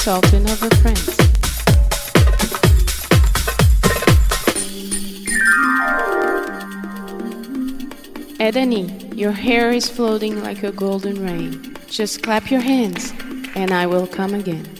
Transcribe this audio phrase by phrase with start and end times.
[0.00, 1.16] yourself in other friends.
[8.38, 11.76] Edany, your hair is floating like a golden rain.
[11.86, 13.12] Just clap your hands,
[13.54, 14.79] and I will come again.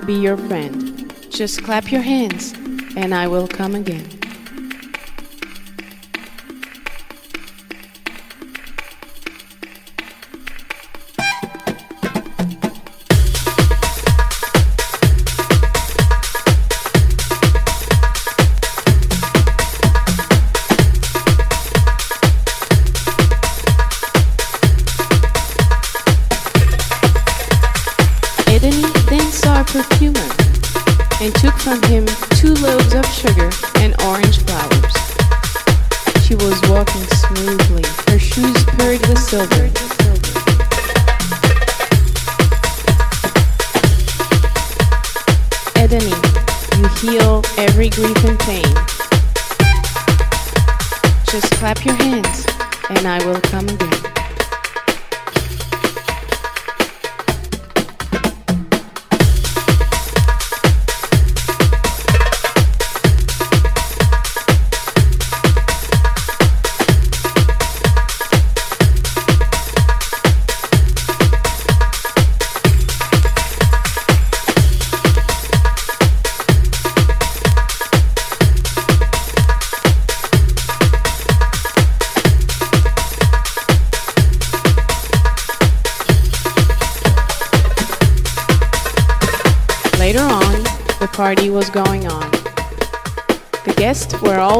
[0.00, 1.10] to be your friend.
[1.30, 2.52] Just clap your hands,
[2.96, 4.15] and I will come again.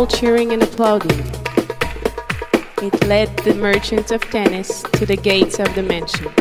[0.06, 1.18] cheering and applauding.
[2.82, 6.32] It led the merchants of Tennis to the gates of the mansion.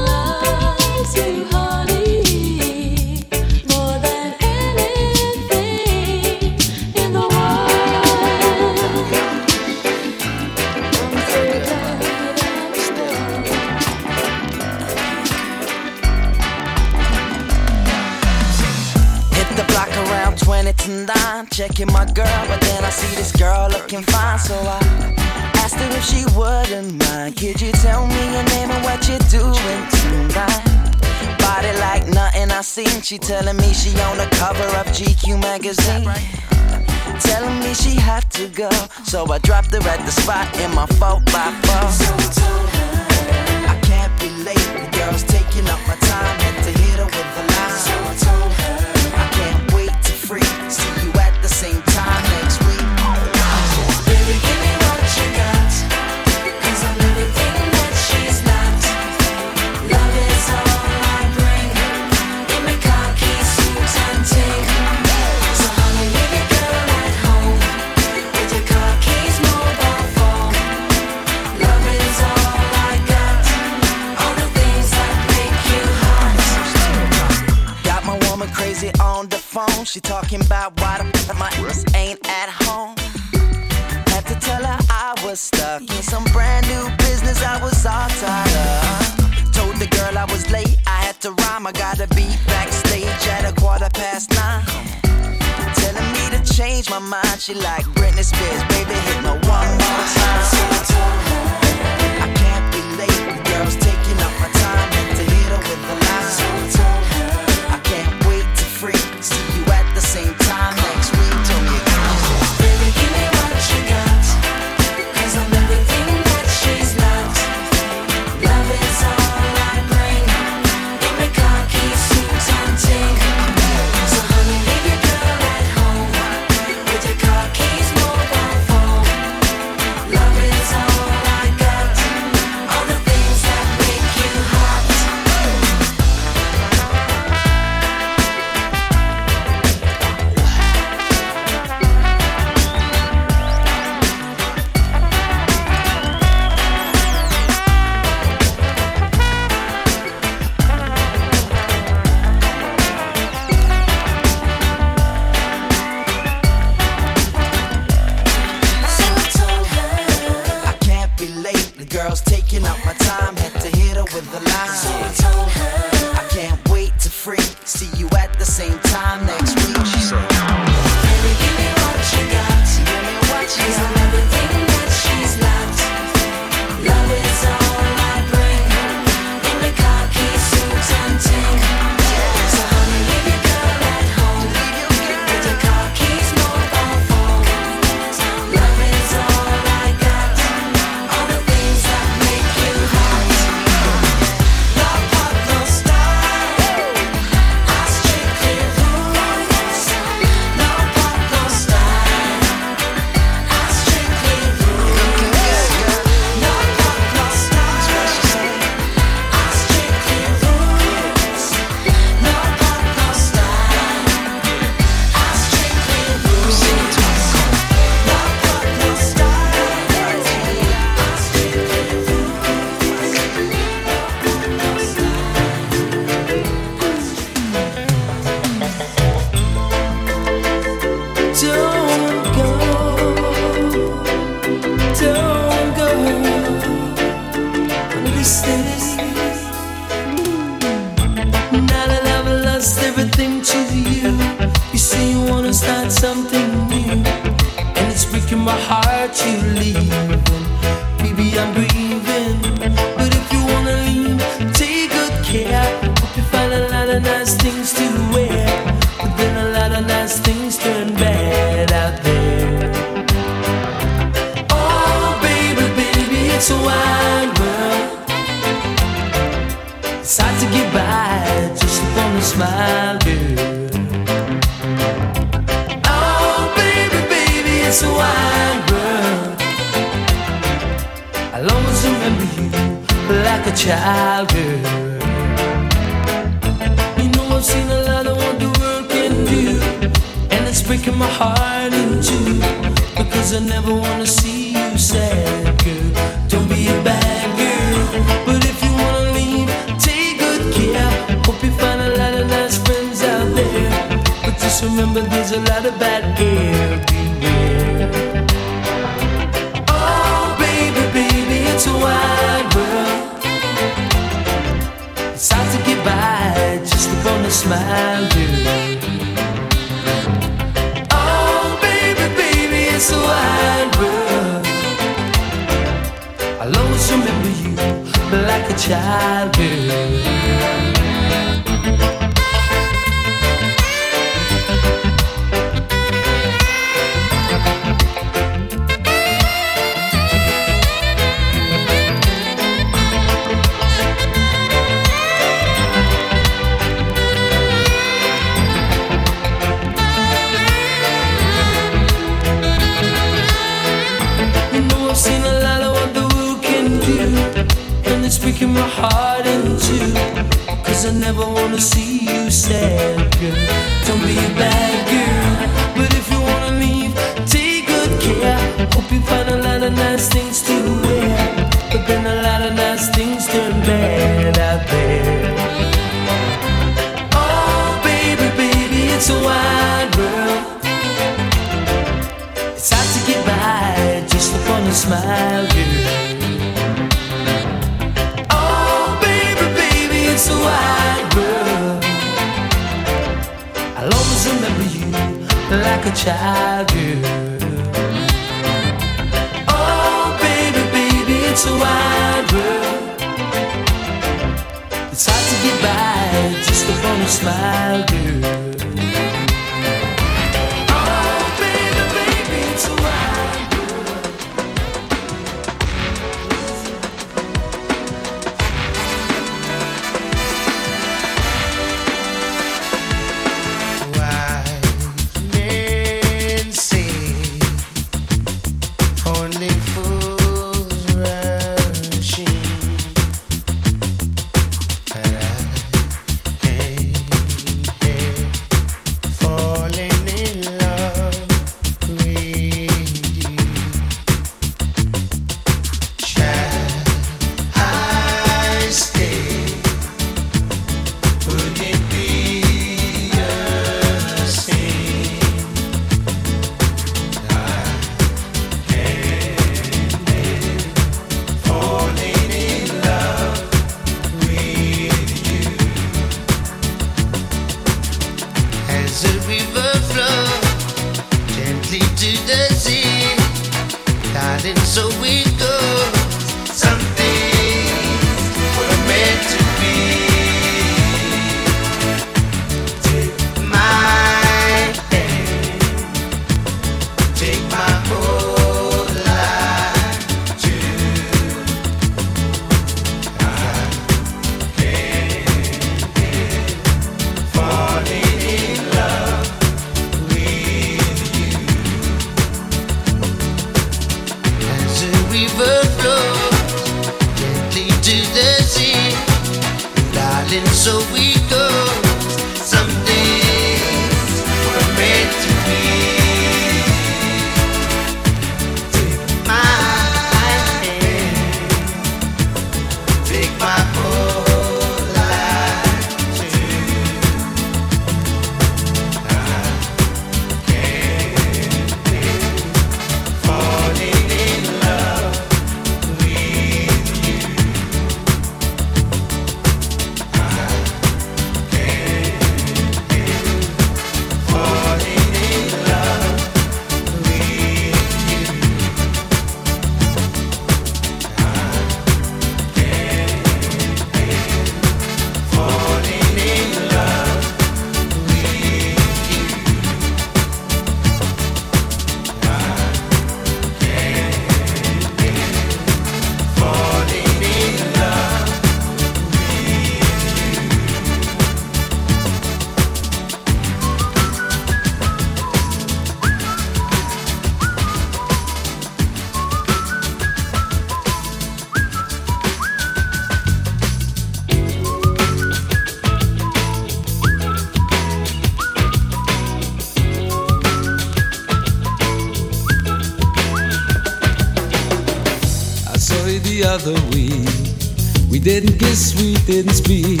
[599.26, 600.00] Didn't speak.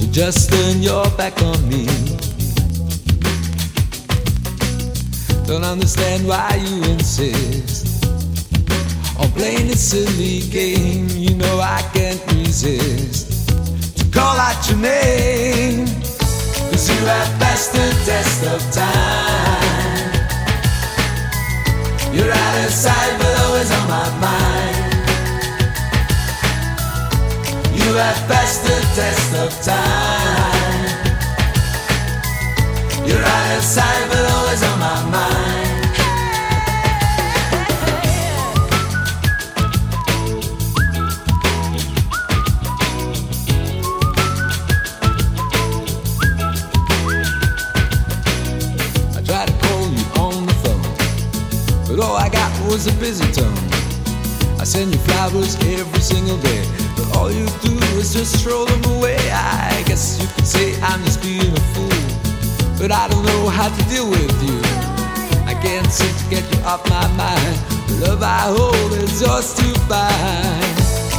[0.00, 1.86] You just turned your back on me.
[5.46, 8.04] Don't understand why you insist
[9.16, 11.06] on playing a silly game.
[11.10, 13.48] You know I can't resist
[13.98, 15.86] to call out your name.
[15.86, 19.62] Cause you have passed the test of time.
[22.12, 24.21] You're out of sight, but always on my mind.
[27.94, 29.82] Have passed the test of time.
[33.06, 35.82] You're out of sight, but always on my mind.
[49.16, 50.82] I to call you on the phone,
[51.88, 53.58] but all I got was a busy tone.
[54.58, 55.56] I send you flowers
[63.62, 64.58] had to deal with you.
[65.46, 67.54] I can't seem to get you off my mind.
[67.86, 70.74] The love I hold is yours to find.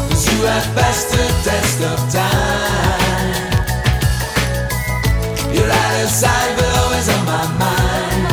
[0.10, 3.32] Cause you have passed the test of time.
[5.56, 8.24] You're out of sight, but always on my mind.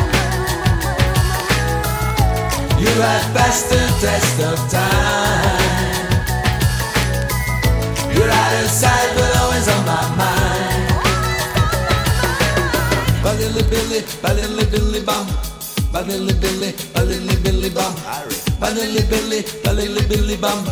[2.83, 5.71] You have passed the test of time.
[8.13, 10.40] You're out of sight, but always on my mind.
[13.41, 15.25] Badilly billy, badilly billy bum.
[15.91, 17.95] Badilly billy, badilly billy bum.
[18.59, 20.63] Badilly billy, badilly billy bum.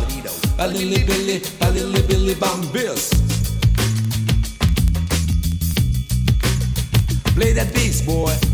[0.56, 2.60] Badilly billy, badilly billy bum.
[2.72, 3.10] Bills.
[7.34, 8.49] Play that bass, boy.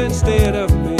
[0.00, 0.99] Instead of me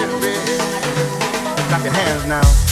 [1.71, 2.70] Clap your hands now.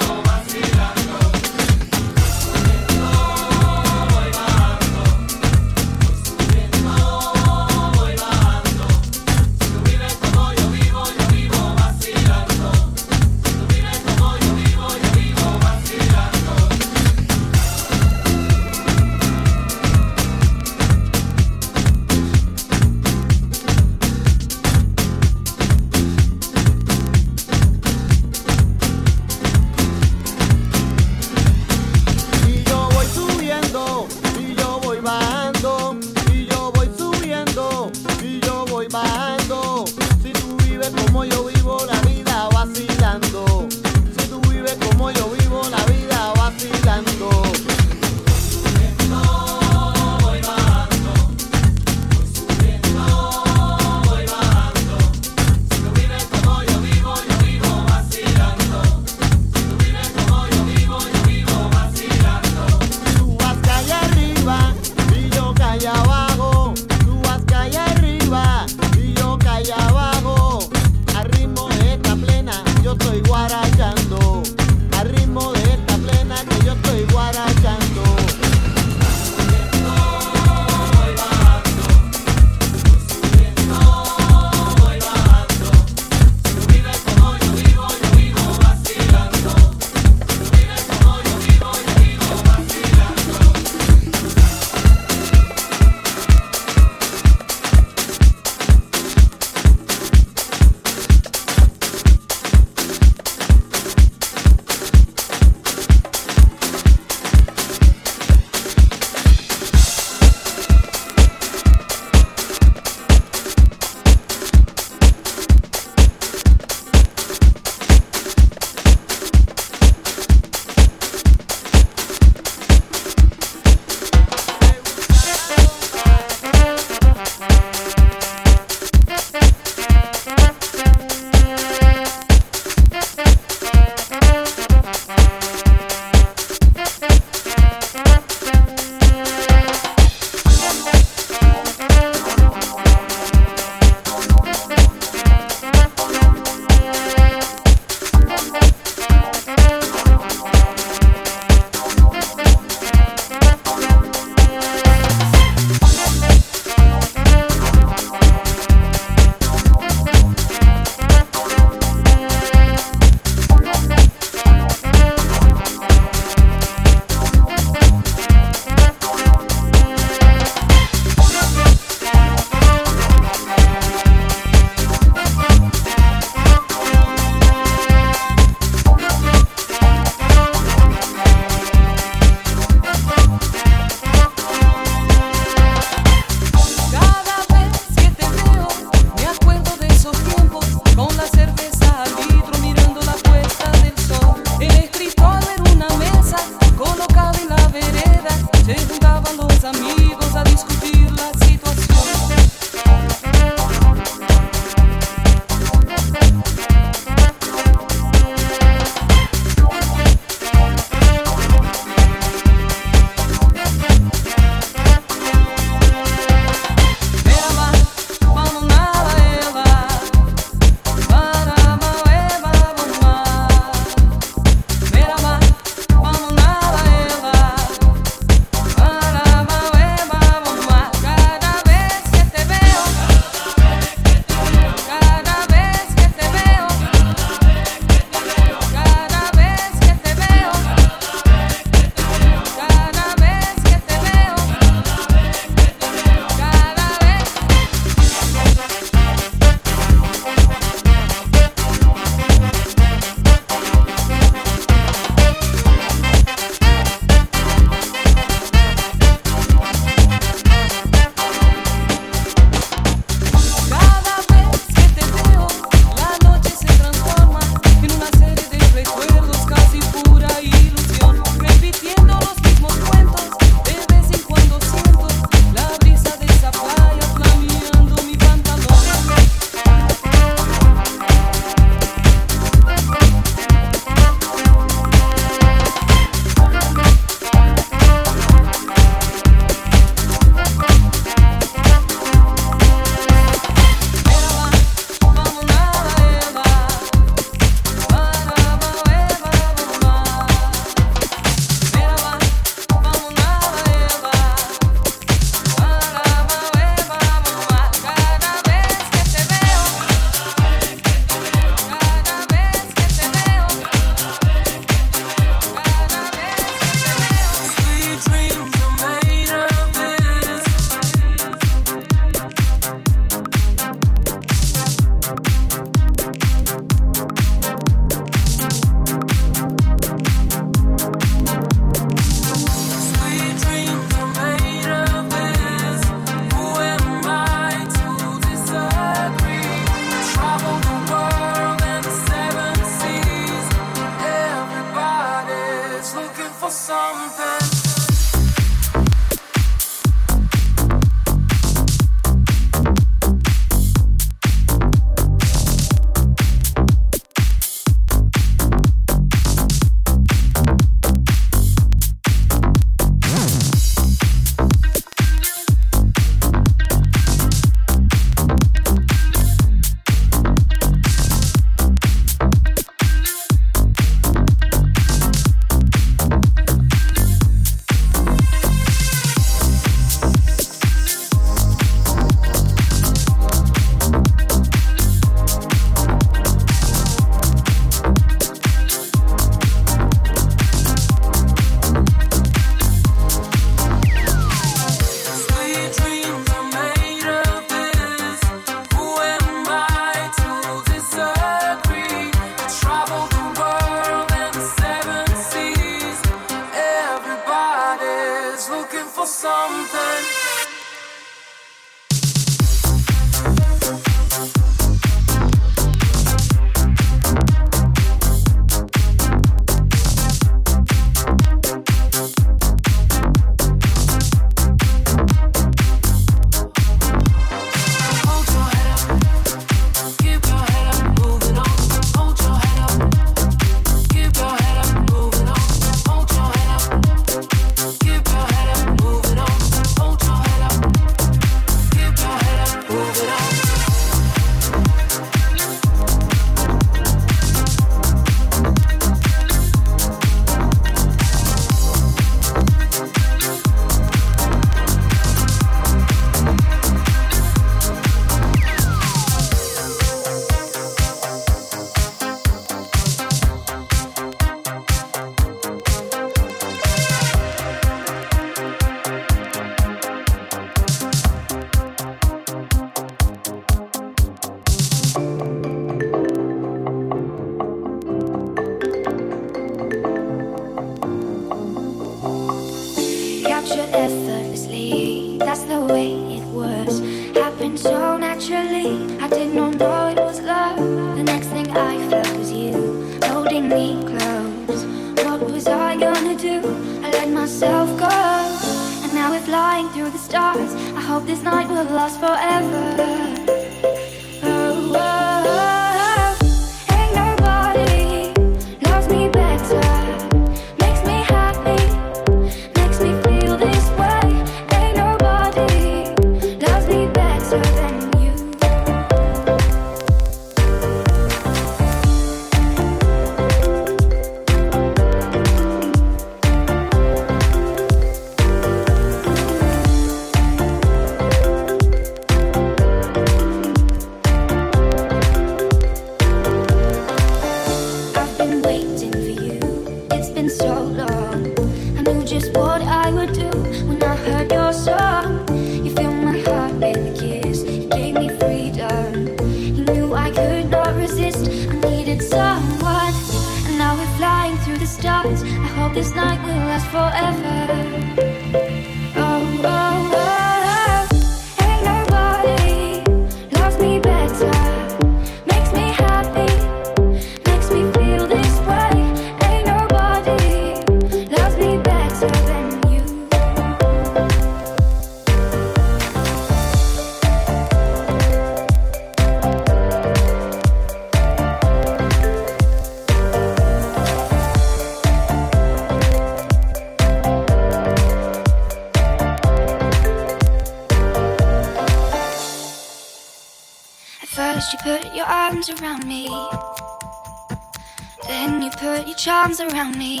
[599.30, 600.00] arms around me.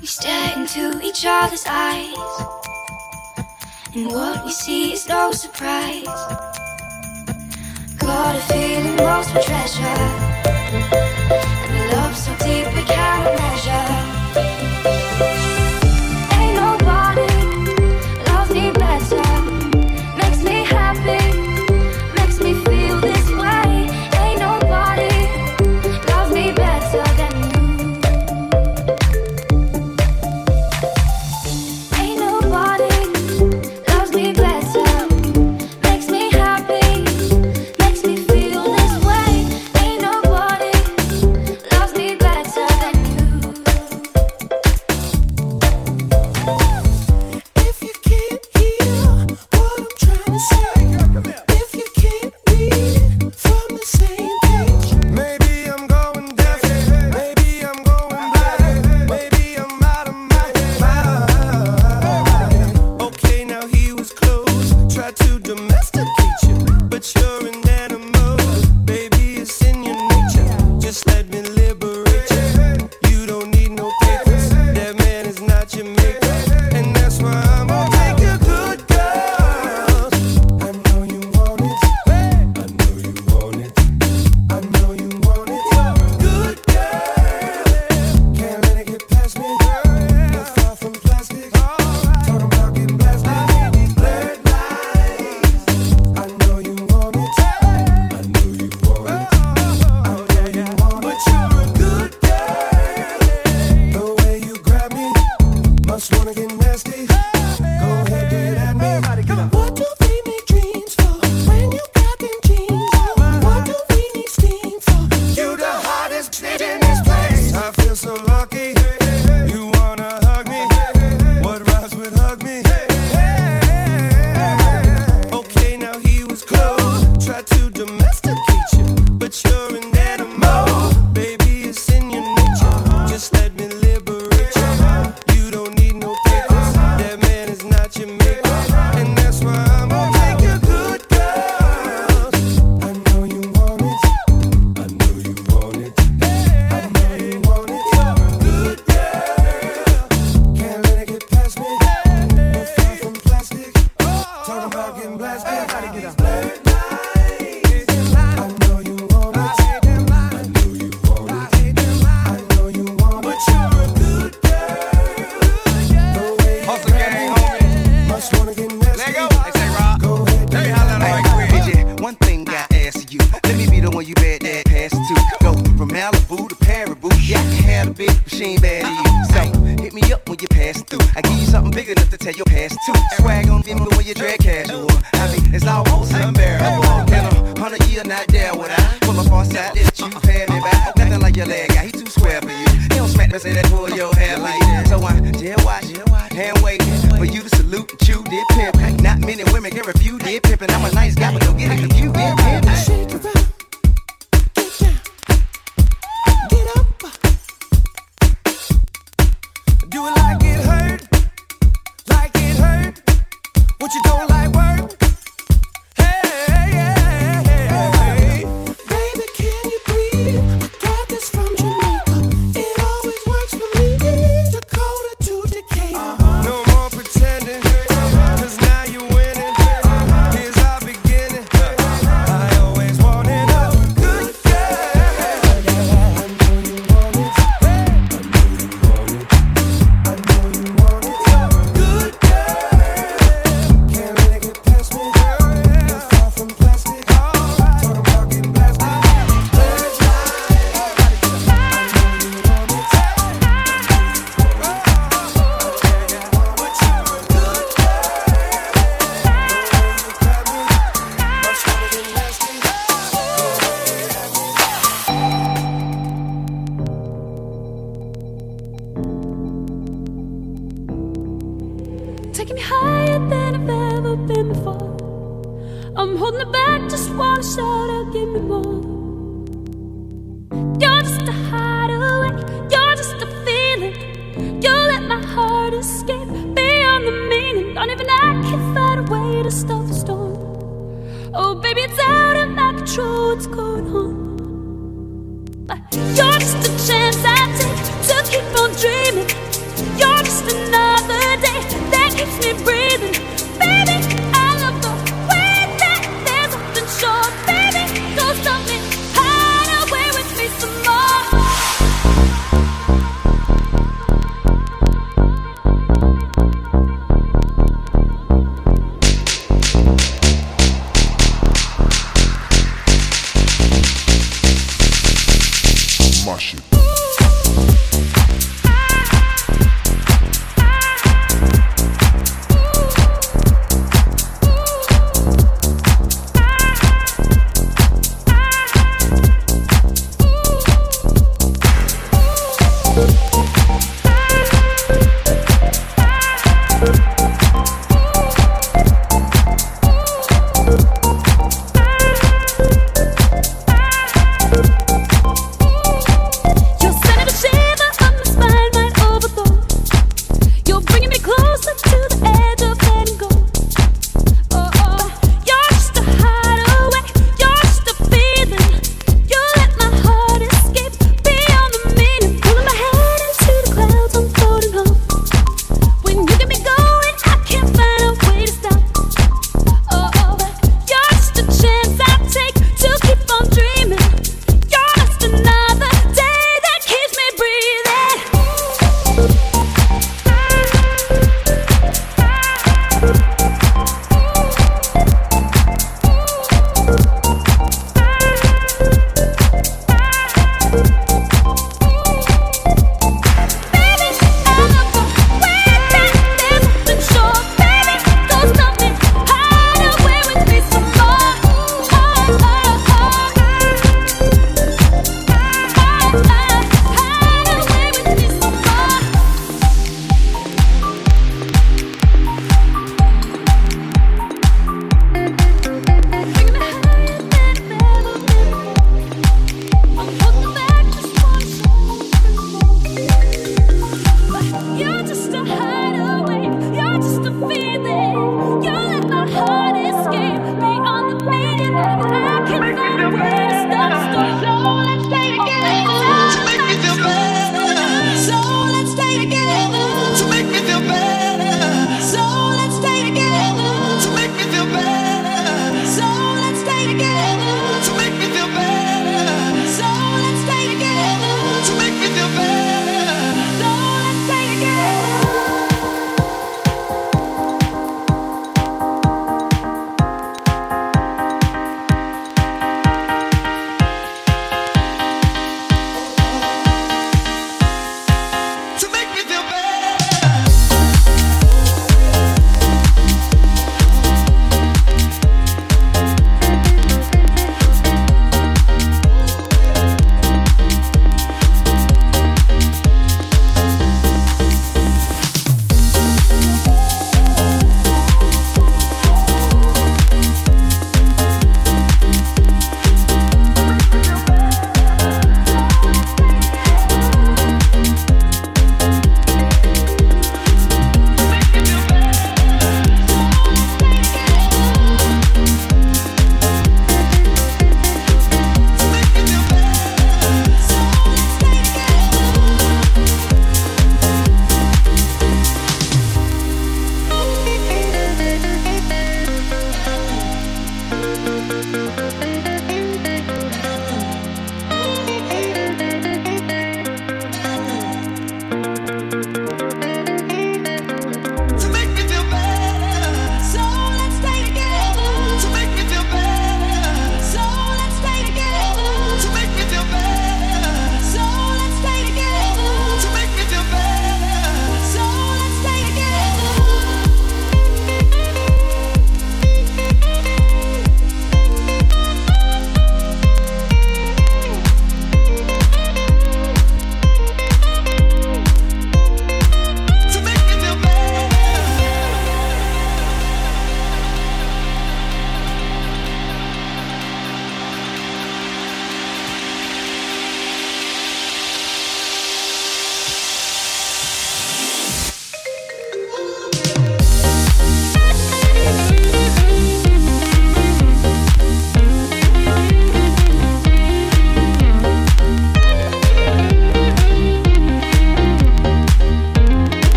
[0.00, 2.14] We stare into each other's eyes.
[3.94, 6.04] And what we see is no surprise.
[7.98, 9.95] Got a feeling lost for treasure.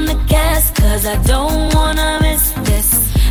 [0.00, 2.88] On the gas, cause I don't wanna miss this.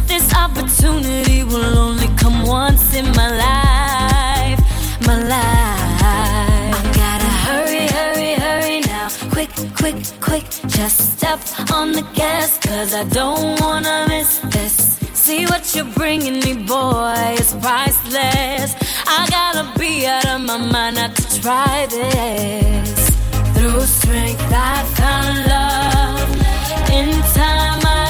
[0.07, 4.59] This opportunity will only come once in my life.
[5.07, 6.75] My life.
[6.81, 9.07] I gotta hurry, hurry, hurry now.
[9.35, 10.45] Quick, quick, quick.
[10.77, 11.39] Just step
[11.71, 14.75] on the gas, cause I don't wanna miss this.
[15.13, 18.69] See what you're bringing me, boy, it's priceless.
[19.17, 23.09] I gotta be out of my mind not to try this.
[23.55, 25.98] Through strength, I found love.
[26.91, 28.08] In time, I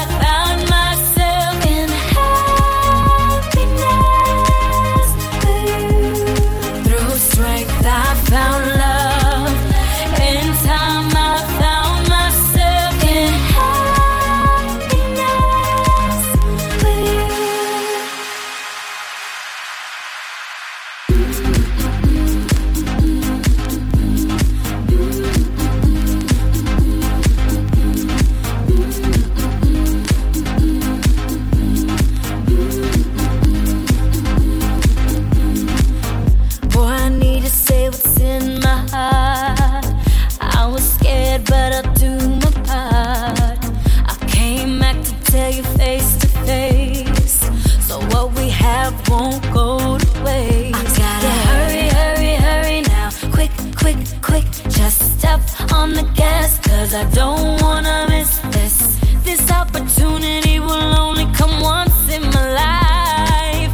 [49.10, 50.76] won't go to waste.
[50.76, 53.10] I gotta hurry, hurry, hurry now.
[53.36, 54.46] Quick, quick, quick.
[54.78, 55.40] Just step
[55.72, 58.76] on the gas, cause I don't wanna miss this.
[59.24, 63.72] This opportunity will only come once in my life.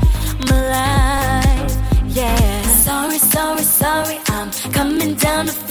[0.49, 1.73] My life,
[2.19, 2.63] yeah.
[2.87, 5.66] Sorry, sorry, sorry, I'm coming down to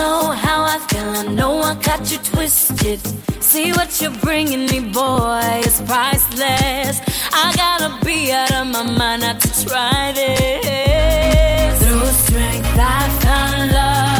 [0.00, 3.00] know how I feel, I know I got you twisted.
[3.50, 6.96] See what you're bringing me, boy, it's priceless.
[7.42, 11.74] I gotta be out of my mind not to try this.
[11.80, 14.19] Through strength, I found love.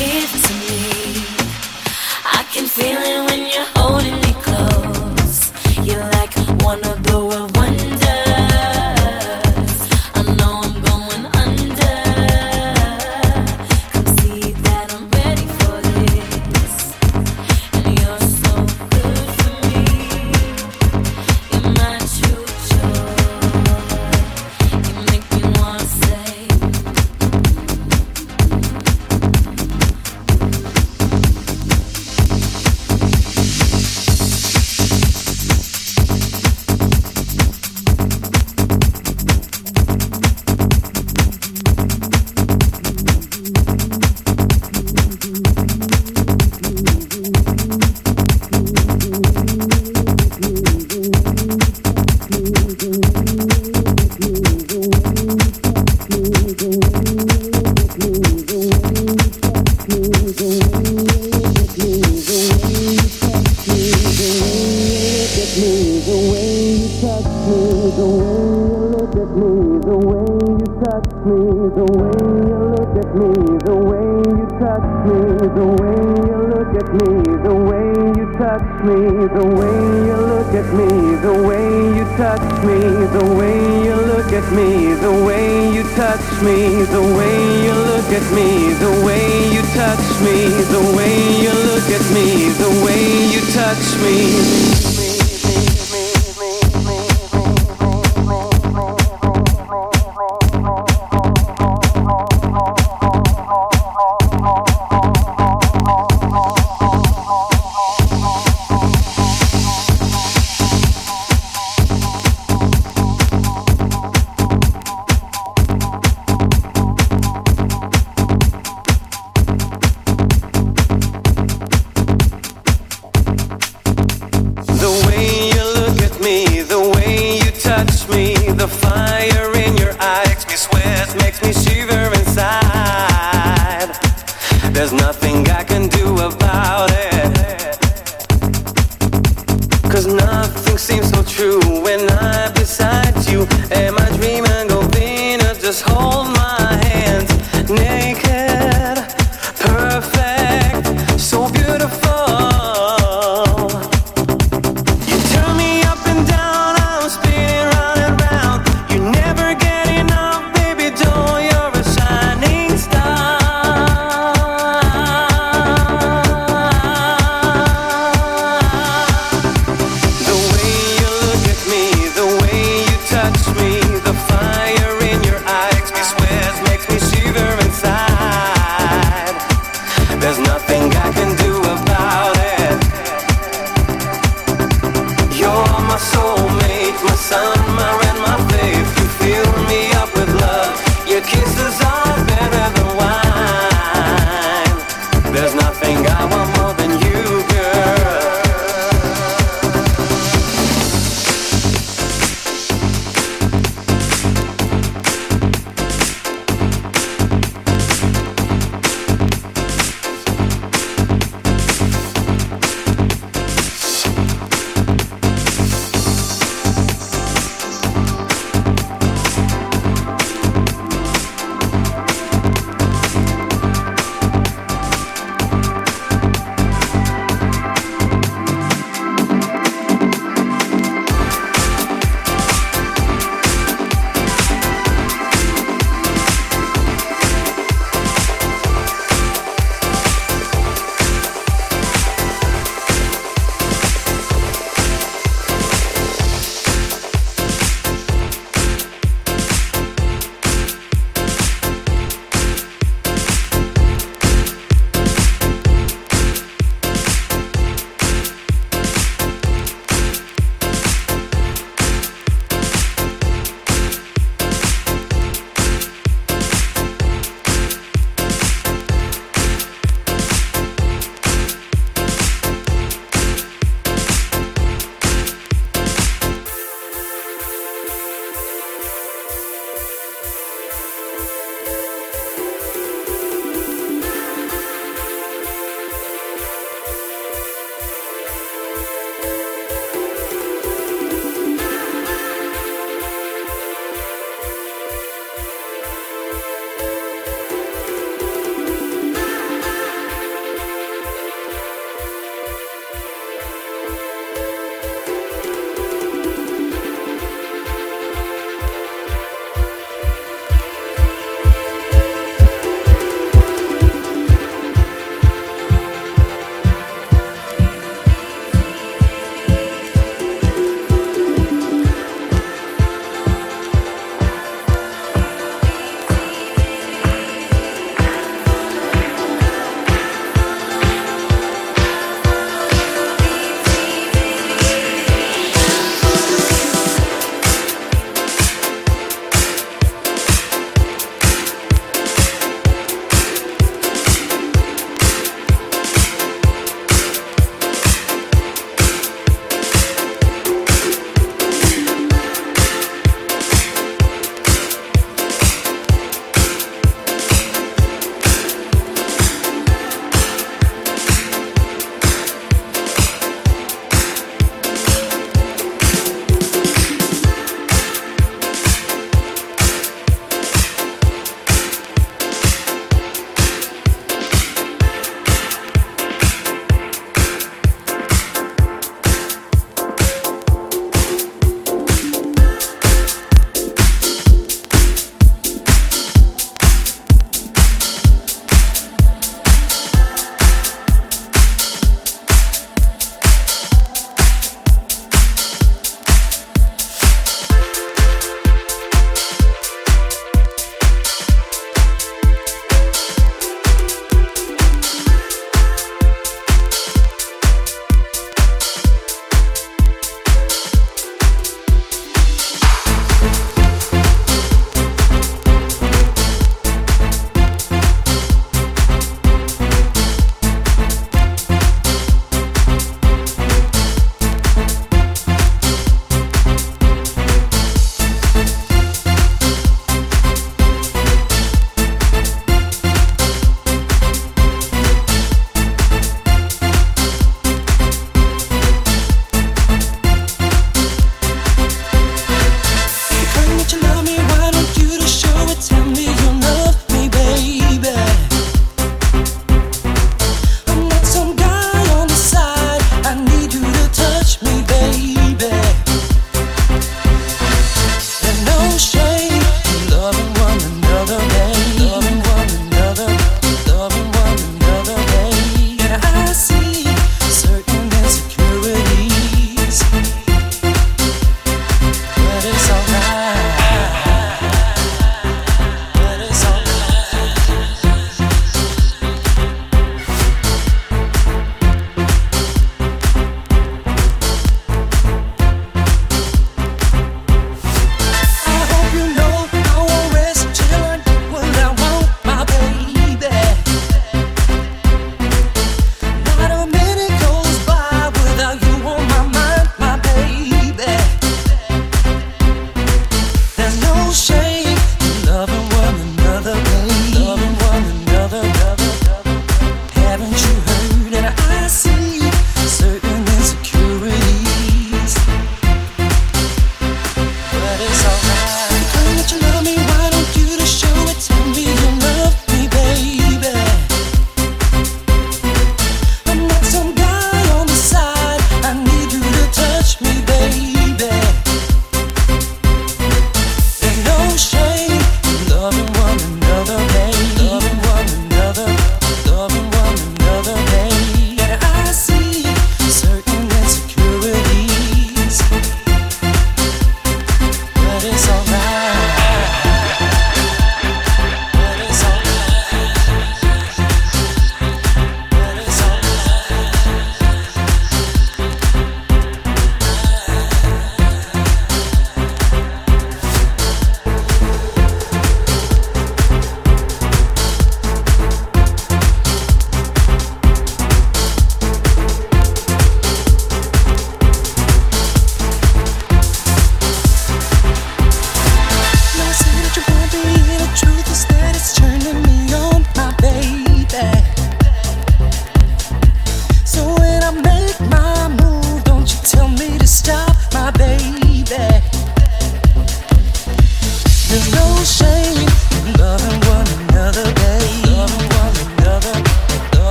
[0.00, 0.37] You